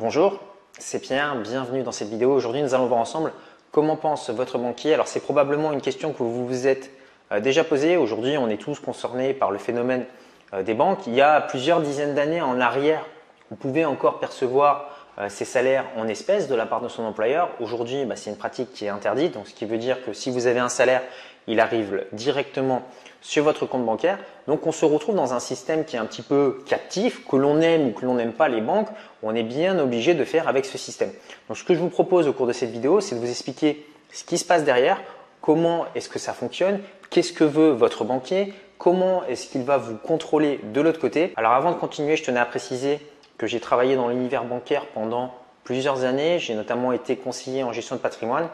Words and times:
Bonjour, 0.00 0.38
c'est 0.78 0.98
Pierre, 0.98 1.36
bienvenue 1.36 1.82
dans 1.82 1.92
cette 1.92 2.08
vidéo. 2.08 2.32
Aujourd'hui, 2.32 2.62
nous 2.62 2.72
allons 2.72 2.86
voir 2.86 3.00
ensemble 3.00 3.34
comment 3.70 3.96
pense 3.96 4.30
votre 4.30 4.56
banquier. 4.56 4.94
Alors, 4.94 5.06
c'est 5.06 5.20
probablement 5.20 5.74
une 5.74 5.82
question 5.82 6.14
que 6.14 6.22
vous 6.22 6.46
vous 6.46 6.66
êtes 6.66 6.90
euh, 7.32 7.40
déjà 7.40 7.64
posée. 7.64 7.98
Aujourd'hui, 7.98 8.38
on 8.38 8.48
est 8.48 8.56
tous 8.56 8.80
concernés 8.80 9.34
par 9.34 9.50
le 9.50 9.58
phénomène 9.58 10.06
euh, 10.54 10.62
des 10.62 10.72
banques. 10.72 11.06
Il 11.06 11.14
y 11.14 11.20
a 11.20 11.42
plusieurs 11.42 11.82
dizaines 11.82 12.14
d'années 12.14 12.40
en 12.40 12.62
arrière, 12.62 13.04
vous 13.50 13.56
pouvez 13.56 13.84
encore 13.84 14.20
percevoir 14.20 14.88
euh, 15.18 15.28
ces 15.28 15.44
salaires 15.44 15.84
en 15.98 16.08
espèces 16.08 16.48
de 16.48 16.54
la 16.54 16.64
part 16.64 16.80
de 16.80 16.88
son 16.88 17.02
employeur. 17.02 17.50
Aujourd'hui, 17.60 18.06
bah, 18.06 18.16
c'est 18.16 18.30
une 18.30 18.38
pratique 18.38 18.72
qui 18.72 18.86
est 18.86 18.88
interdite. 18.88 19.36
Ce 19.44 19.52
qui 19.52 19.66
veut 19.66 19.76
dire 19.76 20.02
que 20.02 20.14
si 20.14 20.30
vous 20.30 20.46
avez 20.46 20.60
un 20.60 20.70
salaire, 20.70 21.02
il 21.46 21.60
arrive 21.60 22.06
directement 22.12 22.84
sur 23.20 23.44
votre 23.44 23.66
compte 23.66 23.84
bancaire. 23.84 24.18
Donc 24.46 24.66
on 24.66 24.72
se 24.72 24.84
retrouve 24.84 25.14
dans 25.14 25.34
un 25.34 25.40
système 25.40 25.84
qui 25.84 25.96
est 25.96 25.98
un 25.98 26.06
petit 26.06 26.22
peu 26.22 26.62
captif, 26.66 27.26
que 27.26 27.36
l'on 27.36 27.60
aime 27.60 27.88
ou 27.88 27.90
que 27.92 28.04
l'on 28.04 28.14
n'aime 28.14 28.32
pas 28.32 28.48
les 28.48 28.60
banques, 28.60 28.88
on 29.22 29.34
est 29.34 29.42
bien 29.42 29.78
obligé 29.78 30.14
de 30.14 30.24
faire 30.24 30.48
avec 30.48 30.64
ce 30.64 30.78
système. 30.78 31.10
Donc 31.48 31.56
ce 31.58 31.64
que 31.64 31.74
je 31.74 31.80
vous 31.80 31.90
propose 31.90 32.28
au 32.28 32.32
cours 32.32 32.46
de 32.46 32.52
cette 32.52 32.70
vidéo, 32.70 33.00
c'est 33.00 33.14
de 33.14 33.20
vous 33.20 33.30
expliquer 33.30 33.86
ce 34.12 34.24
qui 34.24 34.38
se 34.38 34.44
passe 34.44 34.64
derrière, 34.64 35.00
comment 35.40 35.86
est-ce 35.94 36.08
que 36.08 36.18
ça 36.18 36.32
fonctionne, 36.32 36.80
qu'est-ce 37.10 37.32
que 37.32 37.44
veut 37.44 37.70
votre 37.70 38.04
banquier, 38.04 38.52
comment 38.78 39.24
est-ce 39.26 39.46
qu'il 39.46 39.62
va 39.62 39.76
vous 39.76 39.96
contrôler 39.96 40.60
de 40.72 40.80
l'autre 40.80 41.00
côté. 41.00 41.32
Alors 41.36 41.52
avant 41.52 41.70
de 41.70 41.76
continuer, 41.76 42.16
je 42.16 42.24
tenais 42.24 42.40
à 42.40 42.46
préciser 42.46 42.98
que 43.38 43.46
j'ai 43.46 43.60
travaillé 43.60 43.96
dans 43.96 44.08
l'univers 44.08 44.44
bancaire 44.44 44.86
pendant 44.86 45.34
plusieurs 45.64 46.04
années, 46.04 46.38
j'ai 46.38 46.54
notamment 46.54 46.92
été 46.92 47.16
conseiller 47.16 47.62
en 47.62 47.72
gestion 47.72 47.96
de 47.96 48.00
patrimoine. 48.00 48.48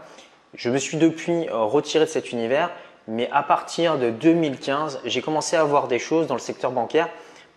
Je 0.55 0.71
me 0.71 0.79
suis 0.79 0.97
depuis 0.97 1.49
retiré 1.51 2.05
de 2.05 2.11
cet 2.11 2.33
univers 2.33 2.71
mais 3.09 3.29
à 3.33 3.43
partir 3.43 3.99
de 3.99 4.11
2015, 4.11 5.01
j'ai 5.05 5.23
commencé 5.23 5.57
à 5.57 5.65
voir 5.65 5.89
des 5.89 5.99
choses 5.99 6.27
dans 6.27 6.35
le 6.35 6.41
secteur 6.41 6.73
bancaire 6.73 7.09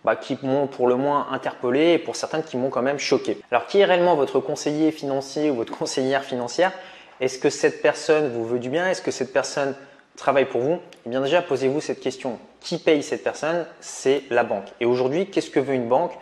bah, 0.04 0.16
qui 0.16 0.38
m'ont 0.42 0.66
pour 0.66 0.86
le 0.86 0.96
moins 0.96 1.26
interpellé 1.30 1.92
et 1.92 1.98
pour 1.98 2.16
certaines 2.16 2.42
qui 2.42 2.56
m'ont 2.56 2.70
quand 2.70 2.82
même 2.82 2.98
choqué. 2.98 3.38
Alors 3.50 3.66
qui 3.66 3.80
est 3.80 3.84
réellement 3.84 4.14
votre 4.14 4.40
conseiller 4.40 4.92
financier 4.92 5.50
ou 5.50 5.56
votre 5.56 5.76
conseillère 5.78 6.24
financière? 6.24 6.72
Est-ce 7.20 7.38
que 7.38 7.50
cette 7.50 7.82
personne 7.82 8.32
vous 8.32 8.46
veut 8.46 8.58
du 8.58 8.70
bien? 8.70 8.88
Est-ce 8.88 9.02
que 9.02 9.10
cette 9.10 9.32
personne 9.32 9.74
travaille 10.16 10.46
pour 10.46 10.60
vous? 10.60 10.78
Eh 11.04 11.10
bien 11.10 11.20
déjà, 11.20 11.42
posez-vous 11.42 11.80
cette 11.80 12.00
question. 12.00 12.38
Qui 12.60 12.78
paye 12.78 13.02
cette 13.02 13.22
personne? 13.24 13.66
C'est 13.80 14.22
la 14.30 14.44
banque. 14.44 14.66
Et 14.80 14.86
aujourd'hui, 14.86 15.26
qu'est-ce 15.26 15.50
que 15.50 15.60
veut 15.60 15.74
une 15.74 15.88
banque? 15.88 16.12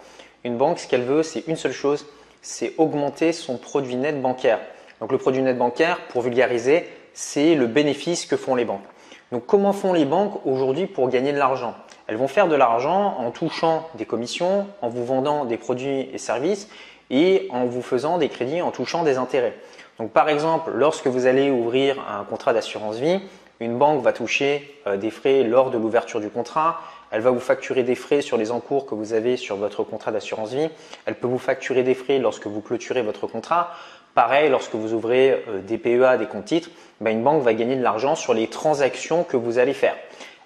Une 0.44 0.56
banque, 0.56 0.78
ce 0.78 0.88
qu'elle 0.88 1.02
veut, 1.02 1.22
c'est 1.22 1.46
une 1.46 1.56
seule 1.56 1.72
chose, 1.72 2.06
c'est 2.42 2.74
augmenter 2.78 3.32
son 3.32 3.58
produit 3.58 3.96
net 3.96 4.20
bancaire. 4.20 4.60
Donc 5.00 5.12
le 5.12 5.18
produit 5.18 5.42
net 5.42 5.58
bancaire, 5.58 6.00
pour 6.08 6.22
vulgariser, 6.22 6.88
c'est 7.12 7.54
le 7.54 7.66
bénéfice 7.66 8.26
que 8.26 8.36
font 8.36 8.54
les 8.54 8.64
banques. 8.64 8.84
Donc 9.30 9.44
comment 9.46 9.72
font 9.72 9.92
les 9.92 10.06
banques 10.06 10.40
aujourd'hui 10.46 10.86
pour 10.86 11.08
gagner 11.08 11.32
de 11.32 11.38
l'argent? 11.38 11.74
Elles 12.06 12.16
vont 12.16 12.28
faire 12.28 12.48
de 12.48 12.54
l'argent 12.54 13.16
en 13.18 13.30
touchant 13.30 13.86
des 13.94 14.06
commissions, 14.06 14.66
en 14.80 14.88
vous 14.88 15.04
vendant 15.04 15.44
des 15.44 15.58
produits 15.58 16.08
et 16.12 16.18
services 16.18 16.68
et 17.10 17.46
en 17.50 17.66
vous 17.66 17.82
faisant 17.82 18.16
des 18.16 18.30
crédits 18.30 18.62
en 18.62 18.70
touchant 18.70 19.02
des 19.02 19.18
intérêts. 19.18 19.54
Donc 19.98 20.12
par 20.12 20.30
exemple, 20.30 20.70
lorsque 20.74 21.06
vous 21.06 21.26
allez 21.26 21.50
ouvrir 21.50 21.96
un 22.08 22.24
contrat 22.24 22.54
d'assurance 22.54 22.96
vie, 22.96 23.20
une 23.60 23.76
banque 23.76 24.02
va 24.02 24.12
toucher 24.12 24.80
euh, 24.86 24.96
des 24.96 25.10
frais 25.10 25.42
lors 25.42 25.70
de 25.70 25.76
l'ouverture 25.78 26.20
du 26.20 26.30
contrat, 26.30 26.80
elle 27.10 27.20
va 27.20 27.30
vous 27.30 27.40
facturer 27.40 27.82
des 27.82 27.94
frais 27.94 28.22
sur 28.22 28.36
les 28.36 28.50
encours 28.50 28.86
que 28.86 28.94
vous 28.94 29.12
avez 29.12 29.36
sur 29.36 29.56
votre 29.56 29.82
contrat 29.82 30.12
d'assurance 30.12 30.52
vie, 30.52 30.68
elle 31.04 31.16
peut 31.16 31.26
vous 31.26 31.38
facturer 31.38 31.82
des 31.82 31.94
frais 31.94 32.18
lorsque 32.18 32.46
vous 32.46 32.60
clôturez 32.60 33.02
votre 33.02 33.26
contrat. 33.26 33.74
Pareil, 34.18 34.50
lorsque 34.50 34.74
vous 34.74 34.94
ouvrez 34.94 35.44
euh, 35.46 35.60
des 35.60 35.78
PEA, 35.78 36.18
des 36.18 36.26
comptes 36.26 36.46
titres, 36.46 36.70
ben, 37.00 37.12
une 37.12 37.22
banque 37.22 37.40
va 37.44 37.54
gagner 37.54 37.76
de 37.76 37.84
l'argent 37.84 38.16
sur 38.16 38.34
les 38.34 38.48
transactions 38.48 39.22
que 39.22 39.36
vous 39.36 39.60
allez 39.60 39.74
faire. 39.74 39.94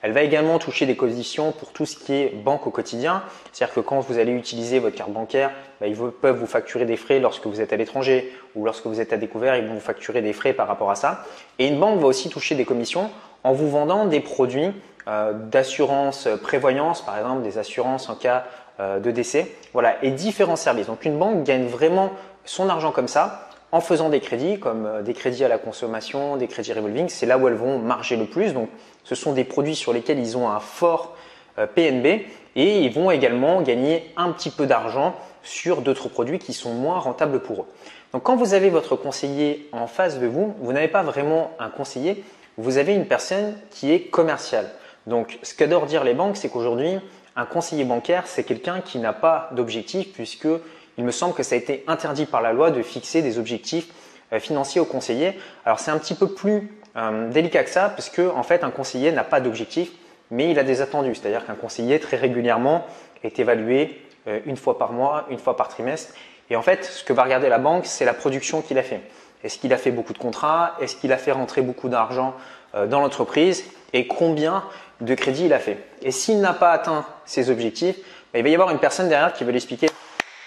Elle 0.02 0.12
va 0.12 0.20
également 0.20 0.58
toucher 0.58 0.84
des 0.84 0.94
conditions 0.94 1.52
pour 1.52 1.72
tout 1.72 1.86
ce 1.86 1.96
qui 1.96 2.12
est 2.12 2.34
banque 2.34 2.66
au 2.66 2.70
quotidien. 2.70 3.22
C'est-à-dire 3.50 3.74
que 3.74 3.80
quand 3.80 4.00
vous 4.00 4.18
allez 4.18 4.32
utiliser 4.32 4.78
votre 4.78 4.94
carte 4.94 5.10
bancaire, 5.10 5.52
ben, 5.80 5.86
ils 5.86 5.96
peuvent 5.96 6.36
vous 6.36 6.46
facturer 6.46 6.84
des 6.84 6.98
frais 6.98 7.18
lorsque 7.18 7.46
vous 7.46 7.62
êtes 7.62 7.72
à 7.72 7.76
l'étranger 7.76 8.30
ou 8.54 8.66
lorsque 8.66 8.84
vous 8.84 9.00
êtes 9.00 9.14
à 9.14 9.16
découvert, 9.16 9.56
ils 9.56 9.66
vont 9.66 9.72
vous 9.72 9.80
facturer 9.80 10.20
des 10.20 10.34
frais 10.34 10.52
par 10.52 10.68
rapport 10.68 10.90
à 10.90 10.94
ça. 10.94 11.24
Et 11.58 11.66
une 11.66 11.80
banque 11.80 11.98
va 11.98 12.08
aussi 12.08 12.28
toucher 12.28 12.54
des 12.54 12.66
commissions 12.66 13.08
en 13.42 13.54
vous 13.54 13.70
vendant 13.70 14.04
des 14.04 14.20
produits 14.20 14.72
euh, 15.08 15.32
d'assurance 15.32 16.28
prévoyance, 16.42 17.00
par 17.00 17.16
exemple 17.16 17.40
des 17.40 17.56
assurances 17.56 18.10
en 18.10 18.16
cas 18.16 18.44
euh, 18.80 19.00
de 19.00 19.10
décès, 19.10 19.50
voilà, 19.72 19.96
et 20.04 20.10
différents 20.10 20.56
services. 20.56 20.88
Donc 20.88 21.06
une 21.06 21.18
banque 21.18 21.44
gagne 21.44 21.64
vraiment 21.64 22.10
son 22.44 22.68
argent 22.68 22.92
comme 22.92 23.08
ça 23.08 23.48
en 23.72 23.80
faisant 23.80 24.10
des 24.10 24.20
crédits, 24.20 24.60
comme 24.60 24.86
euh, 24.86 25.02
des 25.02 25.14
crédits 25.14 25.44
à 25.44 25.48
la 25.48 25.58
consommation, 25.58 26.36
des 26.36 26.46
crédits 26.46 26.74
revolving, 26.74 27.08
c'est 27.08 27.26
là 27.26 27.38
où 27.38 27.48
elles 27.48 27.54
vont 27.54 27.78
marger 27.78 28.16
le 28.16 28.26
plus. 28.26 28.52
Donc, 28.52 28.68
ce 29.02 29.14
sont 29.14 29.32
des 29.32 29.44
produits 29.44 29.74
sur 29.74 29.92
lesquels 29.92 30.18
ils 30.18 30.36
ont 30.36 30.48
un 30.48 30.60
fort 30.60 31.16
euh, 31.58 31.66
PNB 31.66 32.26
et 32.54 32.80
ils 32.80 32.92
vont 32.92 33.10
également 33.10 33.62
gagner 33.62 34.12
un 34.16 34.30
petit 34.30 34.50
peu 34.50 34.66
d'argent 34.66 35.14
sur 35.42 35.80
d'autres 35.80 36.08
produits 36.08 36.38
qui 36.38 36.52
sont 36.52 36.74
moins 36.74 36.98
rentables 36.98 37.40
pour 37.40 37.62
eux. 37.62 37.66
Donc, 38.12 38.22
quand 38.24 38.36
vous 38.36 38.52
avez 38.52 38.68
votre 38.68 38.94
conseiller 38.94 39.68
en 39.72 39.86
face 39.86 40.20
de 40.20 40.26
vous, 40.26 40.54
vous 40.60 40.72
n'avez 40.72 40.88
pas 40.88 41.02
vraiment 41.02 41.52
un 41.58 41.70
conseiller, 41.70 42.22
vous 42.58 42.76
avez 42.76 42.94
une 42.94 43.06
personne 43.06 43.56
qui 43.70 43.90
est 43.90 44.02
commerciale. 44.02 44.70
Donc, 45.06 45.38
ce 45.42 45.54
qu'adorent 45.54 45.86
dire 45.86 46.04
les 46.04 46.12
banques, 46.12 46.36
c'est 46.36 46.50
qu'aujourd'hui, 46.50 46.98
un 47.34 47.46
conseiller 47.46 47.84
bancaire, 47.84 48.26
c'est 48.26 48.44
quelqu'un 48.44 48.82
qui 48.82 48.98
n'a 48.98 49.14
pas 49.14 49.48
d'objectif 49.52 50.12
puisque 50.12 50.48
il 50.98 51.04
me 51.04 51.10
semble 51.10 51.34
que 51.34 51.42
ça 51.42 51.54
a 51.54 51.58
été 51.58 51.84
interdit 51.86 52.26
par 52.26 52.42
la 52.42 52.52
loi 52.52 52.70
de 52.70 52.82
fixer 52.82 53.22
des 53.22 53.38
objectifs 53.38 53.88
euh, 54.32 54.40
financiers 54.40 54.80
aux 54.80 54.84
conseillers. 54.84 55.38
Alors 55.64 55.78
c'est 55.78 55.90
un 55.90 55.98
petit 55.98 56.14
peu 56.14 56.28
plus 56.28 56.70
euh, 56.96 57.30
délicat 57.30 57.64
que 57.64 57.70
ça, 57.70 57.88
parce 57.88 58.10
que 58.10 58.30
en 58.30 58.42
fait 58.42 58.64
un 58.64 58.70
conseiller 58.70 59.12
n'a 59.12 59.24
pas 59.24 59.40
d'objectif, 59.40 59.90
mais 60.30 60.50
il 60.50 60.58
a 60.58 60.64
des 60.64 60.80
attendus. 60.80 61.14
C'est-à-dire 61.14 61.46
qu'un 61.46 61.54
conseiller 61.54 62.00
très 62.00 62.16
régulièrement 62.16 62.86
est 63.22 63.38
évalué 63.38 64.00
euh, 64.26 64.40
une 64.46 64.56
fois 64.56 64.78
par 64.78 64.92
mois, 64.92 65.26
une 65.30 65.38
fois 65.38 65.56
par 65.56 65.68
trimestre. 65.68 66.14
Et 66.50 66.56
en 66.56 66.62
fait, 66.62 66.84
ce 66.84 67.04
que 67.04 67.12
va 67.12 67.22
regarder 67.22 67.48
la 67.48 67.58
banque, 67.58 67.86
c'est 67.86 68.04
la 68.04 68.14
production 68.14 68.60
qu'il 68.60 68.78
a 68.78 68.82
fait. 68.82 69.00
Est-ce 69.42 69.58
qu'il 69.58 69.72
a 69.72 69.78
fait 69.78 69.90
beaucoup 69.90 70.12
de 70.12 70.18
contrats? 70.18 70.76
Est-ce 70.80 70.96
qu'il 70.96 71.12
a 71.12 71.16
fait 71.16 71.32
rentrer 71.32 71.62
beaucoup 71.62 71.88
d'argent 71.88 72.34
dans 72.74 73.00
l'entreprise? 73.00 73.64
Et 73.92 74.06
combien 74.06 74.62
de 75.00 75.14
crédits 75.14 75.46
il 75.46 75.52
a 75.52 75.58
fait? 75.58 75.78
Et 76.02 76.10
s'il 76.10 76.40
n'a 76.40 76.52
pas 76.52 76.72
atteint 76.72 77.06
ses 77.24 77.50
objectifs, 77.50 77.96
ben, 78.32 78.40
il 78.40 78.42
va 78.42 78.48
y 78.50 78.54
avoir 78.54 78.70
une 78.70 78.78
personne 78.78 79.08
derrière 79.08 79.32
qui 79.32 79.44
va 79.44 79.50
lui 79.50 79.56
expliquer 79.56 79.88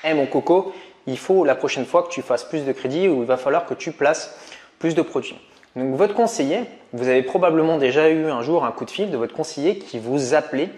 hey, 0.05 0.13
mon 0.13 0.27
coco, 0.27 0.73
il 1.07 1.17
faut 1.17 1.43
la 1.43 1.55
prochaine 1.55 1.85
fois 1.85 2.03
que 2.03 2.09
tu 2.09 2.21
fasses 2.21 2.43
plus 2.43 2.65
de 2.65 2.71
crédit 2.71 3.07
ou 3.07 3.21
il 3.21 3.27
va 3.27 3.37
falloir 3.37 3.65
que 3.65 3.73
tu 3.73 3.91
places 3.91 4.35
plus 4.79 4.95
de 4.95 5.01
produits. 5.01 5.37
Donc 5.75 5.95
votre 5.95 6.13
conseiller, 6.13 6.61
vous 6.93 7.07
avez 7.07 7.23
probablement 7.23 7.77
déjà 7.77 8.09
eu 8.09 8.27
un 8.27 8.41
jour 8.41 8.65
un 8.65 8.71
coup 8.71 8.85
de 8.85 8.91
fil 8.91 9.11
de 9.11 9.17
votre 9.17 9.33
conseiller 9.33 9.77
qui 9.77 9.99
vous 9.99 10.33
appelait 10.33 10.69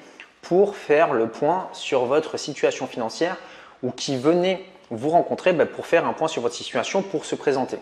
pour 0.42 0.76
faire 0.76 1.14
le 1.14 1.28
point 1.28 1.68
sur 1.74 2.06
votre 2.06 2.38
situation 2.38 2.88
financière 2.88 3.38
ou 3.84 3.92
qui 3.92 4.18
venait 4.18 4.64
vous 4.90 5.10
rencontrer 5.10 5.54
bah, 5.54 5.66
pour 5.66 5.86
faire 5.86 6.08
un 6.08 6.14
point 6.14 6.28
sur 6.28 6.42
votre 6.42 6.56
situation 6.56 7.02
pour 7.02 7.26
se 7.26 7.36
présenter. 7.36 7.78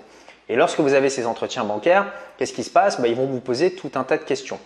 Et 0.49 0.55
lorsque 0.55 0.79
vous 0.79 0.93
avez 0.93 1.09
ces 1.09 1.25
entretiens 1.25 1.63
bancaires, 1.63 2.11
qu'est-ce 2.37 2.53
qui 2.53 2.63
se 2.63 2.69
passe? 2.69 2.99
Bah, 2.99 3.07
Ils 3.07 3.15
vont 3.15 3.27
vous 3.27 3.39
poser 3.39 3.75
tout 3.75 3.91
un 3.95 4.03
tas 4.03 4.17
de 4.17 4.23
questions. 4.23 4.59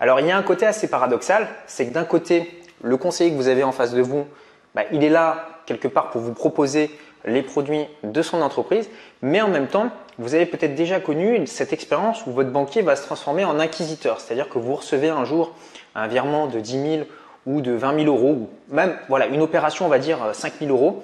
Alors 0.00 0.18
il 0.18 0.26
y 0.26 0.30
a 0.30 0.36
un 0.36 0.42
côté 0.42 0.66
assez 0.66 0.88
paradoxal, 0.88 1.46
c'est 1.66 1.86
que 1.86 1.92
d'un 1.92 2.04
côté, 2.04 2.62
le 2.82 2.96
conseiller 2.96 3.30
que 3.30 3.36
vous 3.36 3.48
avez 3.48 3.62
en 3.62 3.72
face 3.72 3.92
de 3.92 4.02
vous, 4.02 4.26
bah, 4.74 4.82
il 4.92 5.04
est 5.04 5.08
là 5.08 5.48
quelque 5.66 5.88
part 5.88 6.10
pour 6.10 6.20
vous 6.20 6.32
proposer 6.32 6.90
les 7.24 7.42
produits 7.42 7.86
de 8.02 8.22
son 8.22 8.42
entreprise, 8.42 8.88
mais 9.22 9.40
en 9.40 9.48
même 9.48 9.68
temps, 9.68 9.90
vous 10.18 10.34
avez 10.34 10.46
peut-être 10.46 10.74
déjà 10.74 11.00
connu 11.00 11.46
cette 11.46 11.72
expérience 11.72 12.26
où 12.26 12.32
votre 12.32 12.50
banquier 12.50 12.82
va 12.82 12.96
se 12.96 13.02
transformer 13.02 13.44
en 13.44 13.60
inquisiteur, 13.60 14.20
c'est-à-dire 14.20 14.48
que 14.48 14.58
vous 14.58 14.74
recevez 14.74 15.08
un 15.08 15.24
jour 15.24 15.52
un 15.94 16.06
virement 16.06 16.46
de 16.46 16.58
10 16.58 16.72
000 16.72 17.06
ou 17.46 17.60
de 17.60 17.72
20 17.72 18.04
000 18.04 18.16
euros, 18.16 18.32
ou 18.32 18.48
même 18.74 18.96
voilà, 19.08 19.26
une 19.26 19.42
opération, 19.42 19.86
on 19.86 19.88
va 19.88 19.98
dire 19.98 20.18
5 20.32 20.54
000 20.60 20.70
euros, 20.70 21.02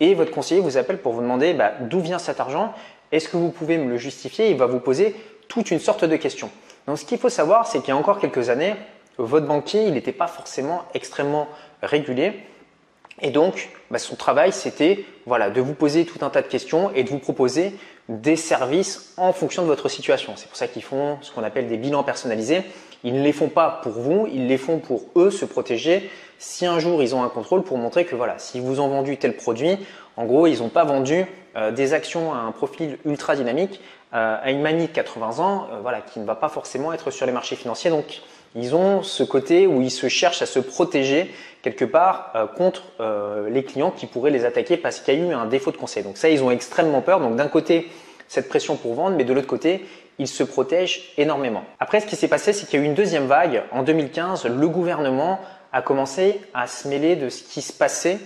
et 0.00 0.14
votre 0.14 0.30
conseiller 0.30 0.60
vous 0.60 0.76
appelle 0.76 0.98
pour 0.98 1.12
vous 1.12 1.20
demander 1.20 1.54
bah, 1.54 1.72
d'où 1.80 2.00
vient 2.00 2.18
cet 2.18 2.40
argent, 2.40 2.72
est-ce 3.10 3.28
que 3.28 3.36
vous 3.36 3.50
pouvez 3.50 3.78
me 3.78 3.88
le 3.90 3.96
justifier? 3.96 4.50
Il 4.50 4.56
va 4.56 4.66
vous 4.66 4.80
poser 4.80 5.16
toute 5.48 5.70
une 5.70 5.80
sorte 5.80 6.04
de 6.04 6.16
questions. 6.16 6.50
Donc 6.86 6.98
ce 6.98 7.04
qu'il 7.04 7.18
faut 7.18 7.30
savoir, 7.30 7.66
c'est 7.66 7.80
qu'il 7.80 7.88
y 7.88 7.92
a 7.92 7.96
encore 7.96 8.18
quelques 8.18 8.48
années, 8.50 8.74
votre 9.16 9.46
banquier, 9.46 9.84
il 9.84 9.94
n'était 9.94 10.12
pas 10.12 10.28
forcément 10.28 10.84
extrêmement 10.94 11.48
régulier. 11.82 12.40
Et 13.20 13.30
donc, 13.30 13.70
bah, 13.90 13.98
son 13.98 14.16
travail, 14.16 14.52
c'était 14.52 15.04
voilà, 15.26 15.50
de 15.50 15.60
vous 15.60 15.74
poser 15.74 16.04
tout 16.04 16.24
un 16.24 16.30
tas 16.30 16.42
de 16.42 16.46
questions 16.46 16.90
et 16.94 17.04
de 17.04 17.08
vous 17.08 17.18
proposer 17.18 17.74
des 18.08 18.36
services 18.36 19.12
en 19.16 19.32
fonction 19.32 19.62
de 19.62 19.66
votre 19.66 19.88
situation. 19.88 20.32
C'est 20.36 20.48
pour 20.48 20.56
ça 20.56 20.68
qu'ils 20.68 20.82
font 20.82 21.18
ce 21.20 21.30
qu'on 21.30 21.44
appelle 21.44 21.68
des 21.68 21.76
bilans 21.76 22.02
personnalisés. 22.02 22.62
Ils 23.04 23.14
ne 23.14 23.22
les 23.22 23.32
font 23.32 23.48
pas 23.48 23.80
pour 23.82 23.92
vous, 23.92 24.26
ils 24.32 24.46
les 24.46 24.58
font 24.58 24.78
pour 24.78 25.04
eux 25.16 25.30
se 25.30 25.44
protéger. 25.44 26.10
Si 26.38 26.66
un 26.66 26.78
jour 26.78 27.02
ils 27.02 27.14
ont 27.14 27.22
un 27.22 27.28
contrôle 27.28 27.62
pour 27.62 27.78
montrer 27.78 28.04
que 28.04 28.16
voilà, 28.16 28.38
si 28.38 28.60
vous 28.60 28.80
ont 28.80 28.88
vendu 28.88 29.18
tel 29.18 29.36
produit, 29.36 29.78
en 30.16 30.24
gros, 30.24 30.48
ils 30.48 30.58
n'ont 30.58 30.68
pas 30.68 30.84
vendu 30.84 31.26
euh, 31.56 31.70
des 31.70 31.92
actions 31.92 32.34
à 32.34 32.38
un 32.38 32.50
profil 32.50 32.98
ultra 33.04 33.36
dynamique 33.36 33.80
euh, 34.14 34.36
à 34.42 34.50
une 34.50 34.62
mamie 34.62 34.88
de 34.88 34.92
80 34.92 35.38
ans, 35.38 35.68
euh, 35.70 35.80
voilà, 35.80 36.00
qui 36.00 36.18
ne 36.18 36.24
va 36.24 36.34
pas 36.34 36.48
forcément 36.48 36.92
être 36.92 37.10
sur 37.12 37.24
les 37.24 37.30
marchés 37.30 37.54
financiers. 37.56 37.90
Donc, 37.90 38.22
ils 38.54 38.74
ont 38.74 39.02
ce 39.02 39.22
côté 39.22 39.66
où 39.66 39.80
ils 39.80 39.90
se 39.90 40.08
cherchent 40.08 40.42
à 40.42 40.46
se 40.46 40.58
protéger 40.58 41.32
quelque 41.62 41.84
part 41.84 42.32
euh, 42.34 42.46
contre 42.46 42.84
euh, 43.00 43.50
les 43.50 43.64
clients 43.64 43.90
qui 43.90 44.06
pourraient 44.06 44.30
les 44.30 44.44
attaquer 44.44 44.76
parce 44.76 45.00
qu'il 45.00 45.14
y 45.14 45.22
a 45.22 45.28
eu 45.28 45.32
un 45.32 45.46
défaut 45.46 45.70
de 45.70 45.76
conseil. 45.76 46.02
Donc 46.02 46.16
ça, 46.16 46.28
ils 46.28 46.42
ont 46.42 46.50
extrêmement 46.50 47.00
peur. 47.00 47.20
Donc 47.20 47.36
d'un 47.36 47.48
côté, 47.48 47.88
cette 48.26 48.48
pression 48.48 48.76
pour 48.76 48.94
vendre, 48.94 49.16
mais 49.16 49.24
de 49.24 49.32
l'autre 49.32 49.46
côté, 49.46 49.84
ils 50.18 50.28
se 50.28 50.42
protègent 50.42 51.12
énormément. 51.16 51.64
Après, 51.80 52.00
ce 52.00 52.06
qui 52.06 52.16
s'est 52.16 52.28
passé, 52.28 52.52
c'est 52.52 52.66
qu'il 52.66 52.80
y 52.80 52.82
a 52.82 52.84
eu 52.84 52.88
une 52.88 52.94
deuxième 52.94 53.26
vague. 53.26 53.62
En 53.72 53.82
2015, 53.82 54.46
le 54.46 54.68
gouvernement 54.68 55.40
a 55.72 55.82
commencé 55.82 56.40
à 56.54 56.66
se 56.66 56.88
mêler 56.88 57.16
de 57.16 57.28
ce 57.28 57.42
qui 57.42 57.62
se 57.62 57.72
passait 57.72 58.18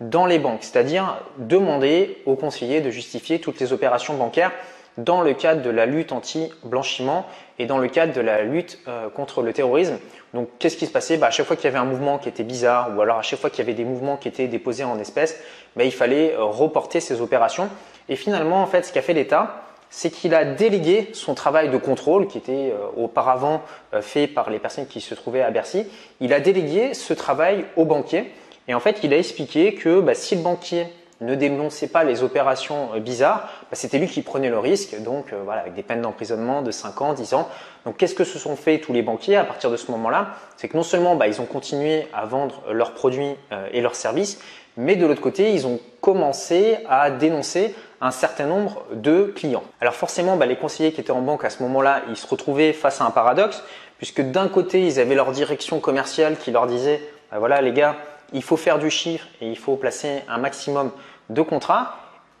dans 0.00 0.26
les 0.26 0.38
banques, 0.38 0.62
c'est-à-dire 0.62 1.18
demander 1.38 2.22
aux 2.24 2.34
conseillers 2.34 2.80
de 2.80 2.90
justifier 2.90 3.40
toutes 3.40 3.60
les 3.60 3.72
opérations 3.72 4.14
bancaires 4.14 4.52
dans 4.98 5.22
le 5.22 5.34
cadre 5.34 5.62
de 5.62 5.70
la 5.70 5.86
lutte 5.86 6.12
anti-blanchiment 6.12 7.26
et 7.58 7.66
dans 7.66 7.78
le 7.78 7.88
cadre 7.88 8.12
de 8.12 8.20
la 8.20 8.42
lutte 8.42 8.78
euh, 8.88 9.08
contre 9.08 9.42
le 9.42 9.52
terrorisme. 9.52 9.98
Donc, 10.34 10.48
qu'est-ce 10.58 10.76
qui 10.76 10.86
se 10.86 10.92
passait? 10.92 11.16
Bah, 11.16 11.28
À 11.28 11.30
chaque 11.30 11.46
fois 11.46 11.56
qu'il 11.56 11.66
y 11.66 11.68
avait 11.68 11.78
un 11.78 11.84
mouvement 11.84 12.18
qui 12.18 12.28
était 12.28 12.42
bizarre, 12.42 12.90
ou 12.96 13.00
alors 13.00 13.18
à 13.18 13.22
chaque 13.22 13.38
fois 13.38 13.50
qu'il 13.50 13.60
y 13.60 13.62
avait 13.62 13.74
des 13.74 13.84
mouvements 13.84 14.16
qui 14.16 14.28
étaient 14.28 14.48
déposés 14.48 14.84
en 14.84 14.98
espèces, 14.98 15.40
bah, 15.76 15.84
il 15.84 15.92
fallait 15.92 16.34
euh, 16.34 16.44
reporter 16.44 17.00
ces 17.00 17.20
opérations. 17.20 17.68
Et 18.08 18.16
finalement, 18.16 18.62
en 18.62 18.66
fait, 18.66 18.84
ce 18.84 18.92
qu'a 18.92 19.02
fait 19.02 19.14
l'État, 19.14 19.62
c'est 19.90 20.10
qu'il 20.10 20.34
a 20.34 20.44
délégué 20.44 21.10
son 21.12 21.34
travail 21.34 21.68
de 21.68 21.76
contrôle, 21.76 22.28
qui 22.28 22.38
était 22.38 22.72
euh, 22.72 23.02
auparavant 23.02 23.62
fait 24.00 24.26
par 24.26 24.50
les 24.50 24.58
personnes 24.58 24.86
qui 24.86 25.00
se 25.00 25.14
trouvaient 25.14 25.42
à 25.42 25.50
Bercy, 25.50 25.86
il 26.20 26.32
a 26.32 26.40
délégué 26.40 26.94
ce 26.94 27.12
travail 27.12 27.64
aux 27.76 27.84
banquiers. 27.84 28.32
Et 28.68 28.74
en 28.74 28.80
fait, 28.80 29.00
il 29.02 29.12
a 29.12 29.18
expliqué 29.18 29.74
que 29.74 30.00
bah, 30.00 30.14
si 30.14 30.36
le 30.36 30.42
banquier 30.42 30.86
ne 31.20 31.34
dénonçait 31.34 31.88
pas 31.88 32.04
les 32.04 32.22
opérations 32.22 32.90
euh, 32.94 33.00
bizarres, 33.00 33.48
bah, 33.70 33.74
c'était 33.74 33.98
lui 33.98 34.08
qui 34.08 34.22
prenait 34.22 34.48
le 34.48 34.58
risque, 34.58 35.00
donc 35.02 35.32
euh, 35.32 35.40
voilà, 35.44 35.60
avec 35.60 35.74
des 35.74 35.82
peines 35.82 36.00
d'emprisonnement 36.00 36.62
de 36.62 36.70
5 36.70 37.00
ans, 37.02 37.12
10 37.12 37.34
ans. 37.34 37.48
Donc 37.84 37.96
qu'est-ce 37.96 38.14
que 38.14 38.24
se 38.24 38.38
sont 38.38 38.56
fait 38.56 38.78
tous 38.78 38.92
les 38.92 39.02
banquiers 39.02 39.36
à 39.36 39.44
partir 39.44 39.70
de 39.70 39.76
ce 39.76 39.90
moment-là? 39.90 40.34
C'est 40.56 40.68
que 40.68 40.76
non 40.76 40.82
seulement 40.82 41.16
bah, 41.16 41.28
ils 41.28 41.40
ont 41.40 41.46
continué 41.46 42.08
à 42.14 42.24
vendre 42.24 42.62
leurs 42.72 42.94
produits 42.94 43.36
euh, 43.52 43.68
et 43.72 43.80
leurs 43.80 43.94
services, 43.94 44.40
mais 44.76 44.96
de 44.96 45.06
l'autre 45.06 45.20
côté, 45.20 45.52
ils 45.52 45.66
ont 45.66 45.78
commencé 46.00 46.78
à 46.88 47.10
dénoncer 47.10 47.74
un 48.00 48.12
certain 48.12 48.46
nombre 48.46 48.84
de 48.94 49.32
clients. 49.36 49.64
Alors 49.80 49.94
forcément, 49.94 50.36
bah, 50.36 50.46
les 50.46 50.56
conseillers 50.56 50.92
qui 50.92 51.00
étaient 51.00 51.10
en 51.10 51.20
banque 51.20 51.44
à 51.44 51.50
ce 51.50 51.62
moment-là, 51.62 52.02
ils 52.08 52.16
se 52.16 52.26
retrouvaient 52.26 52.72
face 52.72 53.00
à 53.02 53.04
un 53.04 53.10
paradoxe, 53.10 53.62
puisque 53.98 54.22
d'un 54.22 54.48
côté, 54.48 54.86
ils 54.86 54.98
avaient 54.98 55.14
leur 55.14 55.32
direction 55.32 55.80
commerciale 55.80 56.38
qui 56.38 56.50
leur 56.50 56.66
disait, 56.66 57.02
voilà 57.30 57.60
les 57.60 57.72
gars, 57.72 57.96
il 58.32 58.42
faut 58.42 58.56
faire 58.56 58.78
du 58.78 58.90
chiffre 58.90 59.26
et 59.40 59.48
il 59.48 59.58
faut 59.58 59.76
placer 59.76 60.22
un 60.28 60.38
maximum 60.38 60.90
de 61.28 61.42
contrats. 61.42 61.96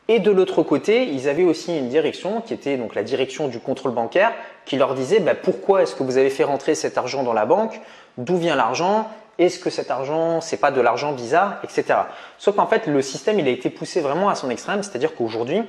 Et 0.08 0.18
de 0.18 0.30
l'autre 0.30 0.62
côté, 0.62 1.04
ils 1.04 1.28
avaient 1.28 1.44
aussi 1.44 1.78
une 1.78 1.88
direction 1.88 2.40
qui 2.40 2.52
était 2.52 2.76
donc 2.76 2.94
la 2.94 3.04
direction 3.04 3.46
du 3.46 3.60
contrôle 3.60 3.92
bancaire 3.92 4.32
qui 4.64 4.76
leur 4.76 4.94
disait 4.94 5.20
bah, 5.20 5.34
pourquoi 5.34 5.82
est-ce 5.82 5.94
que 5.94 6.02
vous 6.02 6.16
avez 6.16 6.30
fait 6.30 6.44
rentrer 6.44 6.74
cet 6.74 6.98
argent 6.98 7.22
dans 7.22 7.32
la 7.32 7.46
banque, 7.46 7.80
d'où 8.18 8.36
vient 8.36 8.56
l'argent, 8.56 9.08
est-ce 9.38 9.58
que 9.58 9.70
cet 9.70 9.90
argent 9.90 10.40
c'est 10.40 10.56
pas 10.56 10.72
de 10.72 10.80
l'argent 10.80 11.12
bizarre, 11.12 11.60
etc. 11.62 12.00
Sauf 12.38 12.56
qu'en 12.56 12.66
fait 12.66 12.86
le 12.86 13.02
système 13.02 13.38
il 13.38 13.46
a 13.46 13.50
été 13.50 13.70
poussé 13.70 14.00
vraiment 14.00 14.28
à 14.28 14.34
son 14.34 14.50
extrême, 14.50 14.82
c'est-à-dire 14.82 15.14
qu'aujourd'hui 15.14 15.62